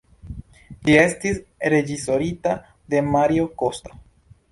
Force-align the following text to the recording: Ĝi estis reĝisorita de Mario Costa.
Ĝi 0.87 0.95
estis 1.01 1.37
reĝisorita 1.73 2.53
de 2.95 3.03
Mario 3.11 3.47
Costa. 3.63 3.95